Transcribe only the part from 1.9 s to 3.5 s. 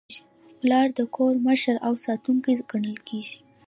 ساتونکی ګڼل کېږي.